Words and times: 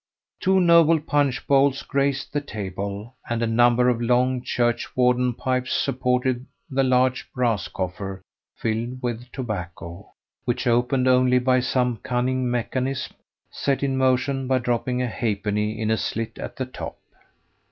Two 0.39 0.59
noble 0.59 0.99
punch 0.99 1.45
bowls 1.45 1.83
graced 1.83 2.33
the 2.33 2.41
table, 2.41 3.15
and 3.29 3.43
a 3.43 3.45
number 3.45 3.87
of 3.87 4.01
long 4.01 4.41
"churchwarden" 4.41 5.35
pipes 5.35 5.71
supported 5.73 6.47
the 6.71 6.81
large 6.83 7.31
brass 7.33 7.67
coffer 7.67 8.19
filled 8.57 9.03
with 9.03 9.31
tobacco, 9.31 10.11
which 10.43 10.65
opened 10.65 11.07
only 11.07 11.37
by 11.37 11.59
some 11.59 11.97
cunning 11.97 12.49
mechanism, 12.49 13.15
set 13.51 13.83
in 13.83 13.95
motion 13.95 14.47
by 14.47 14.57
dropping 14.57 15.03
a 15.03 15.07
halfpenny 15.07 15.79
in 15.79 15.91
a 15.91 15.97
slit 15.97 16.39
at 16.39 16.55
the 16.55 16.65
top. 16.65 16.97